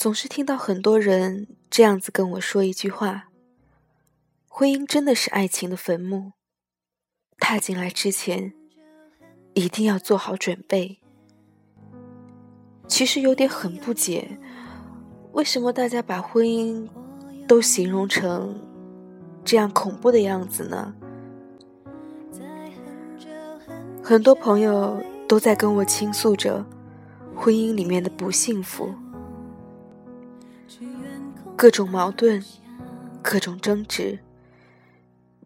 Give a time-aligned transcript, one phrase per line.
[0.00, 3.28] 总是听到很多人这样子跟我说一句话
[4.48, 6.32] ：“婚姻真的是爱情的坟墓，
[7.36, 8.54] 踏进来之前
[9.52, 11.00] 一定要做好准备。”
[12.88, 14.38] 其实有点很不解，
[15.32, 16.88] 为什么大家把婚姻
[17.46, 18.58] 都形容成
[19.44, 20.94] 这样恐怖的样子呢？
[24.02, 24.98] 很多朋友
[25.28, 26.64] 都在跟我倾诉着
[27.36, 28.94] 婚姻里面的不幸福。
[31.60, 32.42] 各种矛盾，
[33.20, 34.18] 各种争执。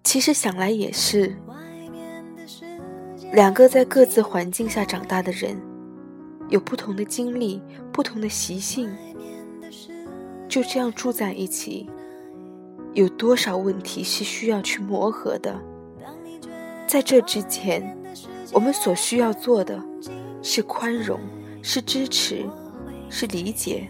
[0.04, 1.36] 其实想来也是，
[3.32, 5.60] 两个在各自环境下长大的人，
[6.48, 7.60] 有不同的经历，
[7.92, 8.88] 不同的习性，
[10.48, 11.90] 就这样住在一起，
[12.92, 15.60] 有多少问题是需要去磨合的？
[16.86, 17.98] 在这之前，
[18.52, 19.82] 我们所需要做的，
[20.42, 21.18] 是宽容，
[21.60, 22.48] 是支持，
[23.10, 23.88] 是理解。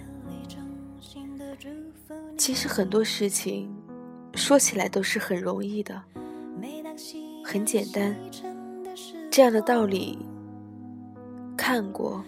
[2.37, 3.73] 其实很多事情
[4.35, 6.03] 说起来都是很容易的，
[7.45, 8.15] 很简单。
[9.31, 10.19] 这样的道理
[11.57, 12.23] 看过，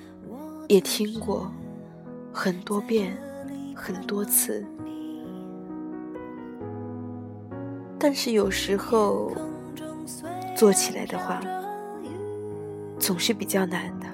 [0.69, 1.53] 也听过
[2.33, 3.17] 很多遍、
[3.75, 4.65] 很多次，
[7.99, 9.33] 但是有时候
[10.57, 11.41] 做起来的话，
[12.99, 14.06] 总是比较难的。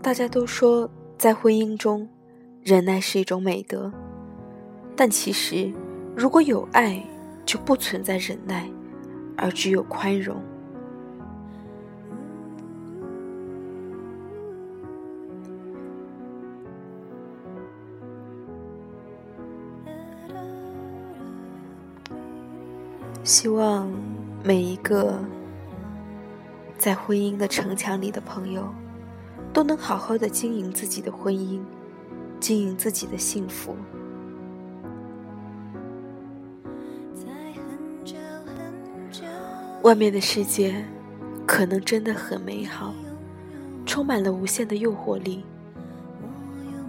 [0.00, 2.08] 大家都说，在婚姻中，
[2.62, 3.92] 忍耐是一种美德。
[4.96, 5.70] 但其实，
[6.16, 7.04] 如果有爱，
[7.44, 8.68] 就不存在忍耐，
[9.36, 10.36] 而只有宽容。
[23.22, 23.92] 希望
[24.42, 25.22] 每一个
[26.78, 28.66] 在婚姻的城墙里的朋友。
[29.52, 31.60] 都能好好的经营自己的婚姻，
[32.38, 33.76] 经营自己的幸福。
[39.82, 40.84] 外面的世界
[41.46, 42.92] 可能真的很美好，
[43.86, 45.44] 充满了无限的诱惑力，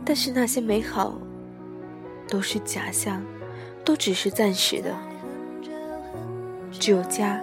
[0.03, 1.17] 但是那些美好
[2.27, 3.23] 都是假象，
[3.85, 4.93] 都只是暂时的。
[6.71, 7.41] 只有家，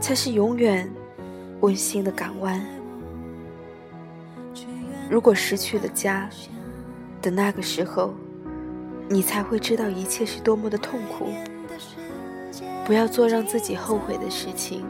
[0.00, 0.90] 才是永远
[1.60, 2.79] 温馨的港湾。
[5.10, 6.30] 如果失去了家
[7.20, 8.14] 的那个时候，
[9.08, 11.26] 你才会知道一切是多么的痛苦。
[12.86, 14.84] 不要做让自己后悔的事情，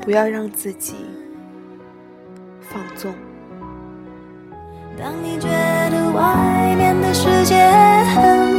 [0.00, 0.94] 不要让自己
[2.60, 3.14] 放纵。
[4.98, 7.54] 当你觉得外面的世界
[8.14, 8.49] 很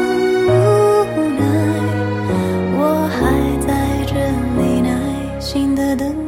[5.91, 6.20] கதங்கள்